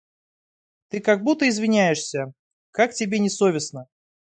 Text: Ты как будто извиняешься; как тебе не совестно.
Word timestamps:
Ты 0.87 0.99
как 0.99 1.21
будто 1.21 1.47
извиняешься; 1.47 2.33
как 2.71 2.95
тебе 2.95 3.19
не 3.19 3.29
совестно. 3.29 3.85